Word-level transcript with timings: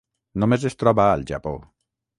Només 0.43 0.65
es 0.71 0.79
troba 0.85 1.07
al 1.19 1.29
Japó. 1.35 1.57